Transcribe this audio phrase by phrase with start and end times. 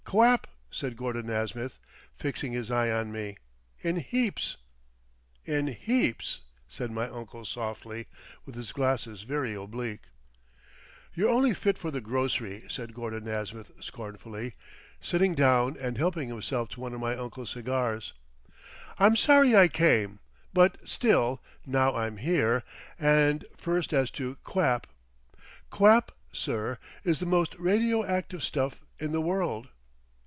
[0.11, 1.79] "Quap," said Gordon Nasmyth,
[2.17, 3.37] fixing his eye on me,
[3.79, 4.57] "in heaps."
[5.45, 8.07] "In heaps," said my uncle softly,
[8.45, 10.01] with his glasses very oblique.
[11.13, 14.55] "You're only fit for the grocery," said Gordon Nasmyth scornfully,
[14.99, 18.11] sitting down and helping himself to one of my uncle's cigars.
[18.99, 20.19] "I'm sorry I came.
[20.51, 22.63] But, still, now I'm here....
[22.99, 24.87] And first as to quap;
[25.69, 29.69] quap, sir, is the most radio active stuff in the world.